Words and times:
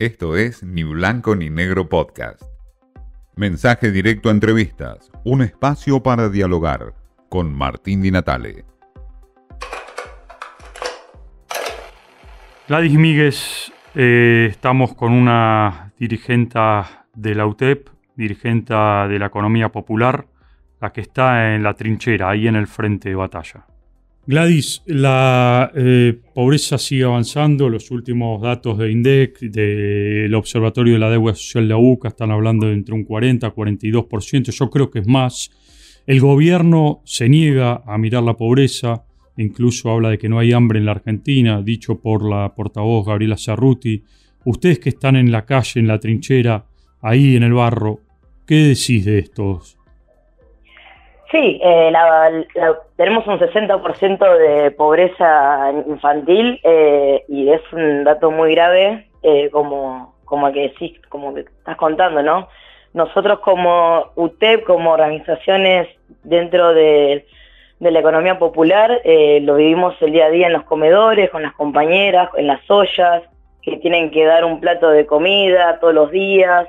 Esto 0.00 0.36
es 0.36 0.62
Ni 0.62 0.84
Blanco 0.84 1.34
ni 1.34 1.50
Negro 1.50 1.88
Podcast. 1.88 2.44
Mensaje 3.34 3.90
directo 3.90 4.28
a 4.28 4.32
entrevistas, 4.32 5.10
un 5.24 5.42
espacio 5.42 6.04
para 6.04 6.28
dialogar 6.28 6.94
con 7.28 7.52
Martín 7.52 8.00
Di 8.00 8.12
Natale. 8.12 8.64
Gladys 12.68 12.94
Míguez, 12.94 13.72
eh, 13.96 14.46
estamos 14.48 14.94
con 14.94 15.12
una 15.12 15.92
dirigente 15.98 16.60
de 17.16 17.34
la 17.34 17.46
UTEP, 17.46 17.88
dirigente 18.14 18.74
de 18.74 19.18
la 19.18 19.26
economía 19.26 19.70
popular, 19.70 20.28
la 20.80 20.92
que 20.92 21.00
está 21.00 21.56
en 21.56 21.64
la 21.64 21.74
trinchera, 21.74 22.30
ahí 22.30 22.46
en 22.46 22.54
el 22.54 22.68
frente 22.68 23.08
de 23.08 23.16
batalla. 23.16 23.66
Gladys, 24.28 24.82
la 24.84 25.72
eh, 25.74 26.20
pobreza 26.34 26.76
sigue 26.76 27.04
avanzando. 27.04 27.70
Los 27.70 27.90
últimos 27.90 28.42
datos 28.42 28.76
de 28.76 28.92
INDEC, 28.92 29.40
del 29.40 30.34
Observatorio 30.34 30.92
de 30.92 30.98
la 30.98 31.08
Deuda 31.08 31.34
Social 31.34 31.66
de 31.66 31.74
UCA, 31.74 32.08
están 32.08 32.30
hablando 32.30 32.66
de 32.66 32.74
entre 32.74 32.94
un 32.94 33.04
40 33.04 33.46
y 33.46 33.50
42%. 33.50 34.50
Yo 34.50 34.68
creo 34.68 34.90
que 34.90 34.98
es 34.98 35.06
más. 35.06 35.50
El 36.06 36.20
gobierno 36.20 37.00
se 37.06 37.30
niega 37.30 37.82
a 37.86 37.96
mirar 37.96 38.22
la 38.22 38.36
pobreza, 38.36 39.02
incluso 39.38 39.90
habla 39.90 40.10
de 40.10 40.18
que 40.18 40.28
no 40.28 40.38
hay 40.38 40.52
hambre 40.52 40.78
en 40.78 40.84
la 40.84 40.92
Argentina, 40.92 41.62
dicho 41.62 41.98
por 41.98 42.28
la 42.28 42.54
portavoz 42.54 43.06
Gabriela 43.06 43.38
Cerruti. 43.38 44.04
Ustedes 44.44 44.78
que 44.78 44.90
están 44.90 45.16
en 45.16 45.32
la 45.32 45.46
calle, 45.46 45.80
en 45.80 45.88
la 45.88 45.98
trinchera, 45.98 46.66
ahí 47.00 47.34
en 47.34 47.44
el 47.44 47.54
barro, 47.54 48.02
¿qué 48.46 48.56
decís 48.56 49.06
de 49.06 49.20
estos 49.20 49.77
Sí, 51.30 51.60
eh, 51.62 51.92
tenemos 52.96 53.26
un 53.26 53.38
60% 53.38 54.38
de 54.38 54.70
pobreza 54.70 55.72
infantil 55.86 56.58
eh, 56.62 57.22
y 57.28 57.50
es 57.50 57.60
un 57.70 58.04
dato 58.04 58.30
muy 58.30 58.54
grave, 58.54 59.08
eh, 59.22 59.50
como, 59.50 60.14
como 60.24 60.50
que 60.52 60.70
decís, 60.70 60.98
como 61.10 61.34
que 61.34 61.40
estás 61.40 61.76
contando, 61.76 62.22
¿no? 62.22 62.48
Nosotros 62.94 63.40
como 63.40 64.06
UTEP, 64.14 64.64
como 64.64 64.92
organizaciones 64.92 65.88
dentro 66.24 66.72
de, 66.72 67.26
la 67.80 68.00
economía 68.00 68.38
popular, 68.38 69.00
lo 69.42 69.54
vivimos 69.54 69.94
el 70.00 70.12
día 70.12 70.26
a 70.26 70.30
día 70.30 70.46
en 70.46 70.54
los 70.54 70.64
comedores, 70.64 71.30
con 71.30 71.42
las 71.42 71.52
compañeras, 71.52 72.30
en 72.36 72.46
las 72.46 72.68
ollas, 72.68 73.22
que 73.62 73.76
tienen 73.76 74.10
que 74.10 74.24
dar 74.24 74.44
un 74.44 74.58
plato 74.58 74.88
de 74.88 75.06
comida 75.06 75.78
todos 75.78 75.94
los 75.94 76.10
días, 76.10 76.66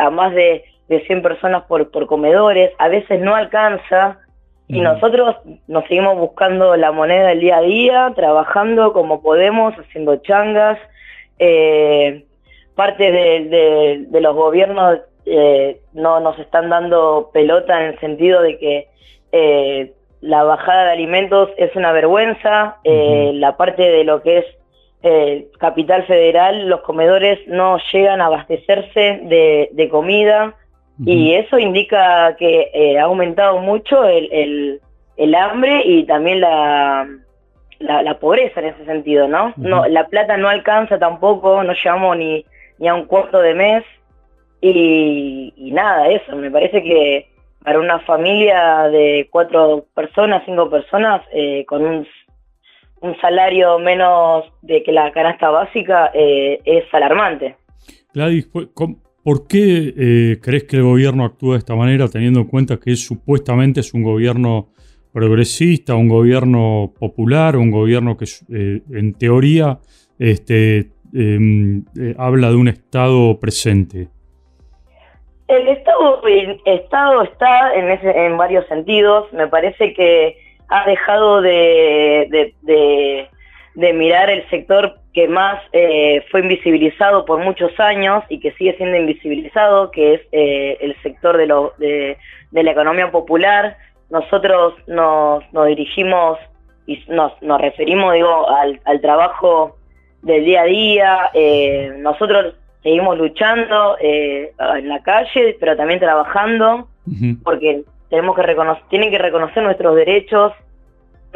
a 0.00 0.10
más 0.10 0.32
de 0.32 0.64
de 0.88 1.00
100 1.06 1.22
personas 1.22 1.64
por, 1.64 1.90
por 1.90 2.06
comedores, 2.06 2.72
a 2.78 2.88
veces 2.88 3.20
no 3.20 3.34
alcanza 3.34 4.20
y 4.68 4.80
nosotros 4.80 5.36
nos 5.68 5.84
seguimos 5.84 6.18
buscando 6.18 6.76
la 6.76 6.90
moneda 6.90 7.28
del 7.28 7.40
día 7.40 7.58
a 7.58 7.62
día, 7.62 8.12
trabajando 8.16 8.92
como 8.92 9.22
podemos, 9.22 9.74
haciendo 9.74 10.16
changas. 10.16 10.78
Eh, 11.38 12.24
parte 12.74 13.12
de, 13.12 14.20
los 14.20 14.34
gobiernos 14.34 15.00
eh, 15.24 15.80
no 15.92 16.18
nos 16.18 16.38
están 16.40 16.68
dando 16.68 17.30
pelota 17.32 17.80
en 17.80 17.90
el 17.90 18.00
sentido 18.00 18.42
de 18.42 18.58
que 18.58 18.88
eh, 19.30 19.92
la 20.20 20.42
bajada 20.42 20.86
de 20.86 20.92
alimentos 20.92 21.50
es 21.58 21.74
una 21.76 21.92
vergüenza, 21.92 22.78
la 22.84 23.56
parte 23.56 23.82
de 23.82 24.02
lo 24.02 24.22
que 24.22 24.38
es 24.38 24.46
capital 25.58 26.04
federal, 26.06 26.68
los 26.68 26.80
comedores 26.80 27.38
no 27.46 27.78
llegan 27.92 28.20
a 28.20 28.26
abastecerse 28.26 29.20
de, 29.22 29.68
de 29.72 29.88
comida, 29.88 30.54
y 31.04 31.34
eso 31.34 31.58
indica 31.58 32.36
que 32.38 32.70
eh, 32.72 32.98
ha 32.98 33.04
aumentado 33.04 33.58
mucho 33.58 34.04
el, 34.04 34.80
el, 35.16 35.34
hambre 35.34 35.82
y 35.84 36.04
también 36.04 36.40
la, 36.40 37.06
la, 37.80 38.18
pobreza 38.18 38.60
en 38.60 38.66
ese 38.68 38.84
sentido, 38.86 39.28
¿no? 39.28 39.52
no 39.56 39.86
La 39.86 40.06
plata 40.06 40.36
no 40.38 40.48
alcanza 40.48 40.98
tampoco, 40.98 41.62
no 41.62 41.74
llegamos 41.74 42.16
ni, 42.16 42.46
ni 42.78 42.88
a 42.88 42.94
un 42.94 43.04
cuarto 43.04 43.40
de 43.40 43.54
mes 43.54 43.84
y, 44.62 45.52
nada, 45.72 46.08
eso, 46.08 46.34
me 46.34 46.50
parece 46.50 46.82
que 46.82 47.28
para 47.62 47.78
una 47.78 48.00
familia 48.00 48.88
de 48.88 49.28
cuatro 49.30 49.86
personas, 49.94 50.42
cinco 50.46 50.70
personas, 50.70 51.22
eh, 51.32 51.64
con 51.66 51.84
un, 51.84 52.06
un, 53.00 53.20
salario 53.20 53.78
menos 53.78 54.44
de 54.62 54.82
que 54.82 54.92
la 54.92 55.12
canasta 55.12 55.50
básica, 55.50 56.10
eh, 56.14 56.60
es 56.64 56.84
alarmante. 56.94 57.56
Gladys, 58.14 58.48
¿cómo, 58.72 58.96
¿Por 59.26 59.48
qué 59.48 59.92
eh, 59.98 60.38
crees 60.40 60.62
que 60.68 60.76
el 60.76 60.84
gobierno 60.84 61.24
actúa 61.24 61.54
de 61.54 61.58
esta 61.58 61.74
manera 61.74 62.06
teniendo 62.06 62.38
en 62.38 62.46
cuenta 62.46 62.76
que 62.76 62.94
supuestamente 62.94 63.80
es 63.80 63.92
un 63.92 64.04
gobierno 64.04 64.68
progresista, 65.12 65.96
un 65.96 66.08
gobierno 66.08 66.92
popular, 66.96 67.56
un 67.56 67.72
gobierno 67.72 68.16
que 68.16 68.26
eh, 68.54 68.82
en 68.88 69.14
teoría 69.14 69.80
este, 70.20 70.92
em, 71.12 71.84
eh, 71.98 72.14
habla 72.16 72.50
de 72.50 72.54
un 72.54 72.68
Estado 72.68 73.40
presente? 73.40 74.06
El 75.48 75.66
Estado, 75.70 76.22
estado 76.64 77.22
está 77.24 77.74
en, 77.74 77.98
en 78.08 78.36
varios 78.36 78.64
sentidos. 78.68 79.26
Me 79.32 79.48
parece 79.48 79.92
que 79.92 80.36
ha 80.68 80.86
dejado 80.86 81.40
de 81.40 82.54
de 82.62 83.28
mirar 83.76 84.30
el 84.30 84.48
sector 84.48 84.98
que 85.12 85.28
más 85.28 85.62
eh, 85.72 86.24
fue 86.30 86.40
invisibilizado 86.40 87.24
por 87.24 87.40
muchos 87.40 87.78
años 87.78 88.24
y 88.28 88.40
que 88.40 88.52
sigue 88.52 88.74
siendo 88.76 88.96
invisibilizado, 88.96 89.90
que 89.90 90.14
es 90.14 90.20
eh, 90.32 90.78
el 90.80 90.96
sector 91.02 91.36
de, 91.36 91.46
lo, 91.46 91.74
de, 91.78 92.16
la 92.52 92.70
economía 92.70 93.10
popular. 93.10 93.76
Nosotros 94.08 94.74
nos, 94.86 95.44
dirigimos 95.66 96.38
y 96.86 97.02
nos, 97.08 97.32
nos 97.42 97.60
referimos 97.60 98.14
digo, 98.14 98.48
al, 98.48 99.00
trabajo 99.02 99.76
del 100.22 100.44
día 100.44 100.62
a 100.62 100.66
día. 100.66 101.30
Eh, 101.34 101.94
nosotros 101.98 102.54
seguimos 102.82 103.18
luchando 103.18 103.96
en 104.00 104.88
la 104.88 105.02
calle, 105.02 105.56
pero 105.58 105.76
también 105.76 106.00
trabajando, 106.00 106.88
porque 107.42 107.82
tenemos 108.08 108.36
que 108.36 108.42
reconocer, 108.42 108.84
tienen 108.88 109.10
que 109.10 109.18
reconocer 109.18 109.62
nuestros 109.62 109.96
derechos 109.96 110.52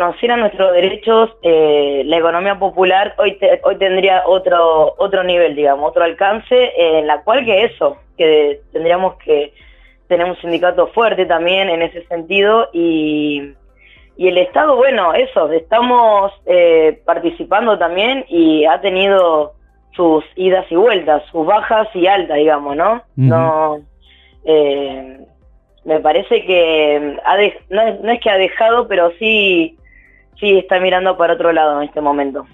conocieran 0.00 0.40
nuestros 0.40 0.72
derechos, 0.72 1.30
eh, 1.42 2.02
la 2.06 2.16
economía 2.16 2.58
popular 2.58 3.14
hoy 3.18 3.38
hoy 3.64 3.76
tendría 3.76 4.22
otro 4.26 4.94
otro 4.96 5.22
nivel, 5.22 5.54
digamos, 5.54 5.90
otro 5.90 6.04
alcance, 6.04 6.72
en 6.74 7.06
la 7.06 7.22
cual 7.22 7.44
que 7.44 7.64
eso, 7.64 7.98
que 8.16 8.60
tendríamos 8.72 9.16
que 9.16 9.52
tener 10.08 10.26
un 10.26 10.36
sindicato 10.40 10.86
fuerte 10.88 11.26
también 11.26 11.68
en 11.68 11.82
ese 11.82 12.02
sentido 12.06 12.70
y, 12.72 13.52
y 14.16 14.28
el 14.28 14.38
Estado, 14.38 14.74
bueno, 14.74 15.12
eso, 15.12 15.52
estamos 15.52 16.32
eh, 16.46 17.02
participando 17.04 17.78
también 17.78 18.24
y 18.28 18.64
ha 18.64 18.80
tenido 18.80 19.52
sus 19.92 20.24
idas 20.34 20.64
y 20.70 20.76
vueltas, 20.76 21.22
sus 21.30 21.44
bajas 21.44 21.88
y 21.94 22.06
altas, 22.06 22.38
digamos, 22.38 22.74
¿no? 22.74 23.02
No 23.16 23.80
eh, 24.46 25.18
me 25.84 26.00
parece 26.00 26.42
que 26.46 27.18
no, 27.68 28.02
no, 28.02 28.12
es 28.12 28.20
que 28.20 28.30
ha 28.30 28.38
dejado, 28.38 28.88
pero 28.88 29.12
sí 29.18 29.76
sí 30.40 30.58
está 30.58 30.80
mirando 30.80 31.16
para 31.16 31.34
otro 31.34 31.52
lado 31.52 31.80
en 31.80 31.88
este 31.88 32.00
momento. 32.00 32.46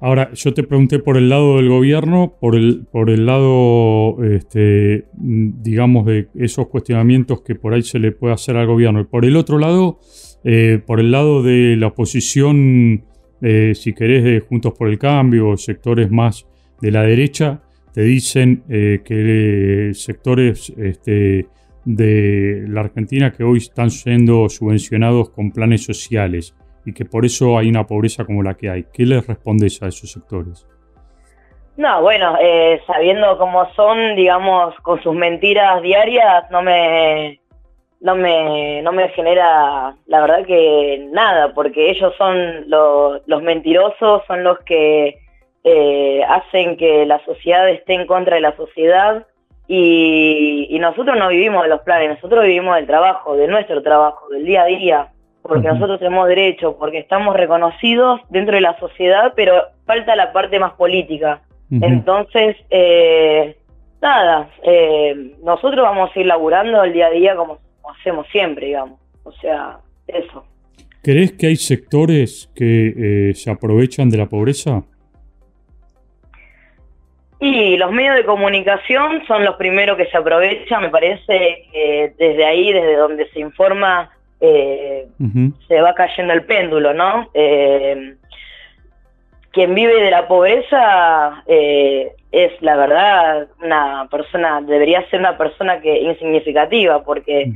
Ahora, 0.00 0.32
yo 0.34 0.52
te 0.52 0.64
pregunté 0.64 0.98
por 0.98 1.16
el 1.16 1.28
lado 1.28 1.58
del 1.58 1.68
gobierno, 1.68 2.34
por 2.40 2.56
el, 2.56 2.84
por 2.90 3.08
el 3.08 3.24
lado, 3.24 4.16
este, 4.24 5.06
digamos, 5.12 6.06
de 6.06 6.26
esos 6.34 6.66
cuestionamientos 6.66 7.42
que 7.42 7.54
por 7.54 7.72
ahí 7.72 7.82
se 7.82 8.00
le 8.00 8.10
puede 8.10 8.34
hacer 8.34 8.56
al 8.56 8.66
gobierno. 8.66 9.06
Por 9.06 9.24
el 9.24 9.36
otro 9.36 9.58
lado, 9.58 10.00
eh, 10.42 10.80
por 10.84 10.98
el 10.98 11.12
lado 11.12 11.44
de 11.44 11.76
la 11.76 11.86
oposición, 11.86 13.04
eh, 13.42 13.74
si 13.76 13.92
querés, 13.92 14.24
de 14.24 14.40
Juntos 14.40 14.72
por 14.76 14.88
el 14.88 14.98
Cambio, 14.98 15.56
sectores 15.56 16.10
más 16.10 16.48
de 16.80 16.90
la 16.90 17.02
derecha, 17.02 17.62
te 17.94 18.02
dicen 18.02 18.64
eh, 18.68 19.02
que 19.04 19.92
sectores 19.94 20.72
este, 20.78 21.46
de 21.84 22.64
la 22.66 22.80
Argentina 22.80 23.32
que 23.32 23.44
hoy 23.44 23.58
están 23.58 23.92
siendo 23.92 24.48
subvencionados 24.48 25.30
con 25.30 25.52
planes 25.52 25.84
sociales 25.84 26.56
y 26.84 26.92
que 26.92 27.04
por 27.04 27.24
eso 27.24 27.58
hay 27.58 27.68
una 27.68 27.86
pobreza 27.86 28.24
como 28.24 28.42
la 28.42 28.54
que 28.54 28.70
hay. 28.70 28.84
¿Qué 28.92 29.04
les 29.04 29.26
respondes 29.26 29.82
a 29.82 29.88
esos 29.88 30.10
sectores? 30.10 30.66
No, 31.76 32.02
bueno, 32.02 32.36
eh, 32.40 32.80
sabiendo 32.86 33.38
cómo 33.38 33.72
son, 33.74 34.14
digamos, 34.14 34.74
con 34.82 35.02
sus 35.02 35.14
mentiras 35.14 35.80
diarias, 35.82 36.50
no 36.50 36.60
me, 36.60 37.40
no 38.00 38.14
me, 38.14 38.82
no 38.82 38.92
me 38.92 39.08
genera, 39.10 39.94
la 40.06 40.20
verdad 40.20 40.44
que 40.44 41.08
nada, 41.12 41.54
porque 41.54 41.90
ellos 41.90 42.12
son 42.18 42.68
los 42.68 43.42
mentirosos, 43.42 44.22
son 44.26 44.44
los 44.44 44.58
que 44.60 45.18
eh, 45.64 46.22
hacen 46.28 46.76
que 46.76 47.06
la 47.06 47.24
sociedad 47.24 47.68
esté 47.70 47.94
en 47.94 48.06
contra 48.06 48.34
de 48.34 48.42
la 48.42 48.54
sociedad 48.56 49.26
y, 49.66 50.66
y 50.68 50.78
nosotros 50.78 51.16
no 51.16 51.28
vivimos 51.28 51.62
de 51.62 51.70
los 51.70 51.80
planes, 51.82 52.10
nosotros 52.10 52.44
vivimos 52.44 52.76
del 52.76 52.86
trabajo, 52.86 53.34
de 53.34 53.48
nuestro 53.48 53.82
trabajo, 53.82 54.28
del 54.28 54.44
día 54.44 54.62
a 54.62 54.66
día 54.66 55.11
porque 55.42 55.68
nosotros 55.68 55.98
tenemos 55.98 56.28
derecho, 56.28 56.76
porque 56.78 56.98
estamos 56.98 57.36
reconocidos 57.36 58.20
dentro 58.30 58.54
de 58.54 58.60
la 58.60 58.78
sociedad, 58.78 59.32
pero 59.34 59.54
falta 59.84 60.14
la 60.14 60.32
parte 60.32 60.58
más 60.58 60.74
política. 60.74 61.42
Entonces, 61.70 62.56
eh, 62.68 63.56
nada, 64.00 64.50
eh, 64.62 65.34
nosotros 65.42 65.82
vamos 65.82 66.10
a 66.14 66.20
ir 66.20 66.26
laburando 66.26 66.84
el 66.84 66.92
día 66.92 67.06
a 67.06 67.10
día 67.10 67.34
como, 67.34 67.58
hacemos 67.98 68.26
siempre, 68.30 68.66
digamos. 68.66 69.00
O 69.24 69.32
sea, 69.32 69.78
eso. 70.06 70.44
¿Crees 71.02 71.32
que 71.32 71.46
hay 71.46 71.56
sectores 71.56 72.50
que 72.54 73.30
eh, 73.30 73.34
se 73.34 73.50
aprovechan 73.50 74.10
de 74.10 74.18
la 74.18 74.26
pobreza? 74.26 74.82
Y 77.40 77.76
los 77.76 77.90
medios 77.90 78.16
de 78.16 78.24
comunicación 78.24 79.22
son 79.26 79.44
los 79.44 79.56
primeros 79.56 79.96
que 79.96 80.06
se 80.06 80.16
aprovechan, 80.16 80.82
me 80.82 80.90
parece 80.90 81.66
que 81.72 82.14
desde 82.16 82.44
ahí, 82.44 82.72
desde 82.72 82.96
donde 82.96 83.28
se 83.30 83.40
informa, 83.40 84.10
eh, 84.44 85.06
se 85.68 85.80
va 85.80 85.94
cayendo 85.94 86.32
el 86.32 86.44
péndulo, 86.44 86.92
¿no? 86.92 87.30
Eh, 87.32 88.16
quien 89.52 89.72
vive 89.74 90.02
de 90.02 90.10
la 90.10 90.26
pobreza 90.26 91.44
eh, 91.46 92.12
es, 92.32 92.50
la 92.60 92.76
verdad, 92.76 93.46
una 93.62 94.08
persona, 94.10 94.60
debería 94.60 95.08
ser 95.10 95.20
una 95.20 95.38
persona 95.38 95.80
que 95.80 95.96
insignificativa, 96.00 97.04
porque 97.04 97.52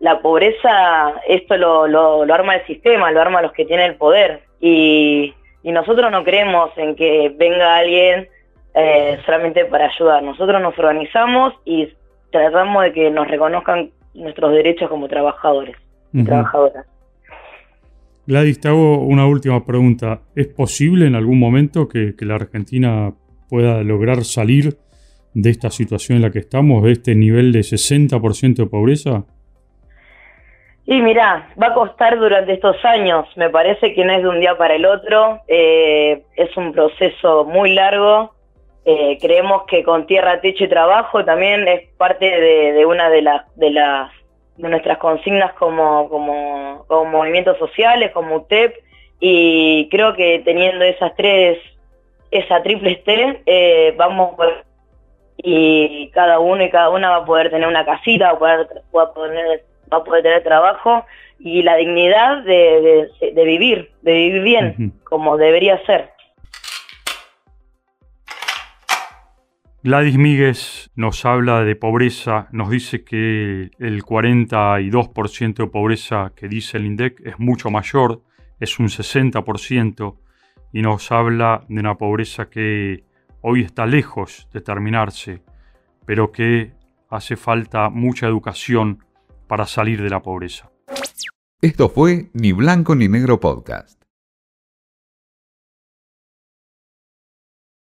la 0.00 0.20
pobreza, 0.20 1.14
esto 1.26 1.56
lo, 1.56 1.86
lo, 1.86 2.26
lo, 2.26 2.34
arma 2.34 2.56
el 2.56 2.66
sistema, 2.66 3.10
lo 3.12 3.20
arma 3.22 3.40
los 3.40 3.52
que 3.52 3.64
tienen 3.64 3.92
el 3.92 3.96
poder. 3.96 4.42
Y, 4.60 5.32
y 5.62 5.72
nosotros 5.72 6.12
no 6.12 6.22
creemos 6.22 6.70
en 6.76 6.96
que 6.96 7.32
venga 7.34 7.76
alguien 7.76 8.28
eh, 8.74 9.18
solamente 9.24 9.64
para 9.64 9.86
ayudar. 9.86 10.22
Nosotros 10.22 10.60
nos 10.60 10.78
organizamos 10.78 11.54
y 11.64 11.88
tratamos 12.30 12.82
de 12.82 12.92
que 12.92 13.10
nos 13.10 13.26
reconozcan 13.26 13.90
nuestros 14.12 14.52
derechos 14.52 14.90
como 14.90 15.08
trabajadores 15.08 15.76
y 16.12 16.24
trabajadoras. 16.24 16.86
Gladys, 18.26 18.60
te 18.60 18.68
hago 18.68 18.98
una 18.98 19.26
última 19.26 19.64
pregunta. 19.64 20.20
¿Es 20.36 20.46
posible 20.46 21.06
en 21.06 21.16
algún 21.16 21.38
momento 21.38 21.88
que, 21.88 22.14
la 22.20 22.36
Argentina 22.36 23.12
pueda 23.48 23.82
lograr 23.82 24.24
salir 24.24 24.76
de 25.34 25.50
esta 25.50 25.70
situación 25.70 26.16
en 26.16 26.22
la 26.22 26.30
que 26.30 26.38
estamos, 26.38 26.84
de 26.84 26.92
este 26.92 27.14
nivel 27.14 27.52
de 27.52 27.60
60% 27.60 28.54
de 28.54 28.66
pobreza? 28.66 29.24
Y 30.86 31.02
mira, 31.02 31.48
va 31.60 31.68
a 31.68 31.74
costar 31.74 32.18
durante 32.18 32.52
estos 32.52 32.76
años, 32.84 33.26
me 33.36 33.50
parece 33.50 33.94
que 33.94 34.04
no 34.04 34.12
es 34.12 34.22
de 34.22 34.28
un 34.28 34.40
día 34.40 34.56
para 34.56 34.74
el 34.74 34.86
otro, 34.86 35.40
eh, 35.46 36.22
es 36.36 36.56
un 36.56 36.72
proceso 36.72 37.44
muy 37.44 37.74
largo, 37.74 38.34
eh, 38.84 39.18
creemos 39.20 39.64
que 39.68 39.82
con 39.82 40.06
tierra, 40.06 40.40
techo 40.40 40.64
y 40.64 40.68
trabajo 40.68 41.24
también 41.24 41.68
es 41.68 41.88
parte 41.96 42.24
de, 42.24 42.86
una 42.86 43.10
de, 43.10 43.22
las 43.22 43.56
de 43.56 43.70
las 43.70 44.10
de 44.10 44.19
nuestras 44.68 44.98
consignas 44.98 45.52
como, 45.54 46.08
como, 46.08 47.04
movimientos 47.06 47.58
sociales, 47.58 48.10
como 48.12 48.36
UTEP, 48.36 48.74
y 49.20 49.88
creo 49.90 50.14
que 50.14 50.42
teniendo 50.44 50.84
esas 50.84 51.14
tres, 51.16 51.58
esa 52.30 52.62
triple 52.62 52.96
T, 52.96 53.42
eh, 53.46 53.94
vamos 53.96 54.34
y 55.42 56.10
cada 56.10 56.38
uno 56.38 56.62
y 56.62 56.70
cada 56.70 56.90
una 56.90 57.10
va 57.10 57.16
a 57.16 57.24
poder 57.24 57.50
tener 57.50 57.66
una 57.66 57.84
casita, 57.84 58.32
va 58.32 58.32
a 58.32 58.38
poder, 58.38 58.66
va 58.94 59.02
a 59.02 59.12
poder, 59.12 59.64
va 59.92 59.96
a 59.98 60.04
poder 60.04 60.22
tener 60.22 60.42
trabajo 60.42 61.04
y 61.38 61.62
la 61.62 61.76
dignidad 61.76 62.42
de, 62.42 63.08
de, 63.20 63.44
vivir, 63.44 63.90
de 64.02 64.12
vivir 64.12 64.42
bien, 64.42 64.92
como 65.04 65.36
debería 65.38 65.82
ser. 65.86 66.10
Gladys 69.82 70.18
Míguez 70.18 70.90
nos 70.94 71.24
habla 71.24 71.64
de 71.64 71.74
pobreza, 71.74 72.48
nos 72.52 72.68
dice 72.68 73.02
que 73.02 73.70
el 73.78 74.04
42% 74.04 75.54
de 75.54 75.66
pobreza 75.68 76.32
que 76.36 76.48
dice 76.48 76.76
el 76.76 76.84
INDEC 76.84 77.22
es 77.24 77.38
mucho 77.38 77.70
mayor, 77.70 78.22
es 78.58 78.78
un 78.78 78.88
60%, 78.88 80.18
y 80.74 80.82
nos 80.82 81.10
habla 81.10 81.64
de 81.70 81.80
una 81.80 81.94
pobreza 81.94 82.50
que 82.50 83.04
hoy 83.40 83.62
está 83.62 83.86
lejos 83.86 84.48
de 84.52 84.60
terminarse, 84.60 85.42
pero 86.04 86.30
que 86.30 86.74
hace 87.08 87.36
falta 87.36 87.88
mucha 87.88 88.26
educación 88.26 89.02
para 89.46 89.64
salir 89.64 90.02
de 90.02 90.10
la 90.10 90.20
pobreza. 90.20 90.70
Esto 91.62 91.88
fue 91.88 92.28
Ni 92.34 92.52
Blanco 92.52 92.94
ni 92.94 93.08
Negro 93.08 93.40
Podcast. 93.40 93.99